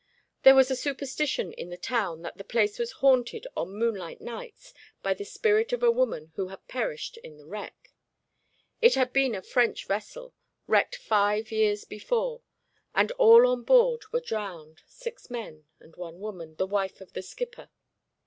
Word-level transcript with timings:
There 0.41 0.55
was 0.55 0.71
a 0.71 0.75
superstition 0.75 1.53
in 1.53 1.69
the 1.69 1.77
town 1.77 2.23
that 2.23 2.35
the 2.39 2.43
place 2.43 2.79
was 2.79 2.91
haunted 3.05 3.45
on 3.55 3.75
moonlight 3.77 4.19
nights 4.19 4.73
by 5.03 5.13
the 5.13 5.23
spirit 5.23 5.73
of 5.73 5.83
a 5.83 5.91
woman 5.91 6.31
who 6.37 6.47
had 6.47 6.67
perished 6.67 7.17
in 7.17 7.37
the 7.37 7.45
wreck. 7.45 7.91
It 8.81 8.95
had 8.95 9.13
been 9.13 9.35
a 9.35 9.43
French 9.43 9.85
vessel, 9.85 10.33
wrecked 10.65 10.95
five 10.95 11.51
years 11.51 11.85
before, 11.85 12.41
and 12.95 13.11
all 13.19 13.45
on 13.45 13.61
board 13.61 14.05
were 14.11 14.21
drowned 14.21 14.81
six 14.87 15.29
men 15.29 15.67
and 15.79 15.95
one 15.95 16.19
woman, 16.19 16.55
the 16.55 16.65
wife 16.65 16.99
of 16.99 17.13
the 17.13 17.21
skipper. 17.21 17.69